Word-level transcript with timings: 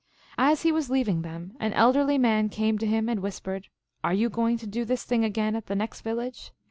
As 0.39 0.63
he 0.63 0.71
was 0.71 0.89
leaving 0.89 1.21
them 1.21 1.55
an 1.59 1.73
elderly 1.73 2.17
man 2.17 2.49
came 2.49 2.79
to 2.79 2.87
him 2.87 3.07
and 3.07 3.19
whispered," 3.19 3.67
Are 4.03 4.15
you 4.15 4.29
going 4.29 4.57
to 4.57 4.65
do 4.65 4.83
this 4.83 5.03
thing 5.03 5.23
again 5.23 5.55
at 5.55 5.67
the 5.67 5.75
next 5.75 6.01
village 6.01 6.51